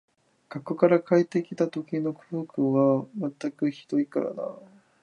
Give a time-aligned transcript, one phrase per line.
[0.49, 4.57] 学校から帰って来た時の空腹は全くひどいからな